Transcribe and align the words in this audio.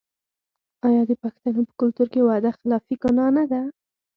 آیا 0.87 1.01
د 1.09 1.11
پښتنو 1.23 1.61
په 1.67 1.73
کلتور 1.81 2.07
کې 2.13 2.21
وعده 2.27 2.49
خلافي 2.59 2.95
ګناه 3.03 3.29
نه 3.37 3.43
ده؟ 3.51 3.61